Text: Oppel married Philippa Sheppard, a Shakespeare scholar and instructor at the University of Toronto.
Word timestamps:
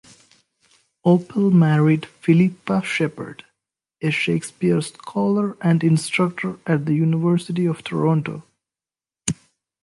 Oppel 1.05 1.53
married 1.53 2.07
Philippa 2.07 2.81
Sheppard, 2.83 3.45
a 4.01 4.09
Shakespeare 4.09 4.81
scholar 4.81 5.55
and 5.61 5.83
instructor 5.83 6.57
at 6.65 6.85
the 6.87 6.95
University 6.95 7.67
of 7.67 7.83
Toronto. 7.83 8.41